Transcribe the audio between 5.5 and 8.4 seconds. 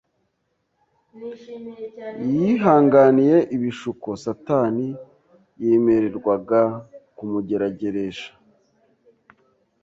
yemererwaga kumugerageresha